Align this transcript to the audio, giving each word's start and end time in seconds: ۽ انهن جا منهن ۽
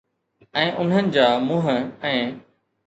۽ 0.61 0.63
انهن 0.85 1.13
جا 1.19 1.29
منهن 1.51 1.89
۽ 2.13 2.29